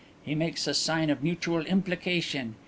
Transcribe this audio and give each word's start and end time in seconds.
He 0.23 0.33
makes 0.33 0.65
a 0.65 0.73
sign 0.73 1.11
of 1.11 1.21
mutual 1.21 1.63
implication. 1.67 2.55